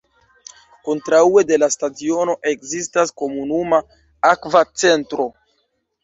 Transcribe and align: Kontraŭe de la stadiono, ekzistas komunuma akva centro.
Kontraŭe 0.87 1.41
de 1.49 1.57
la 1.63 1.67
stadiono, 1.73 2.33
ekzistas 2.51 3.13
komunuma 3.23 3.79
akva 4.31 4.63
centro. 4.85 5.27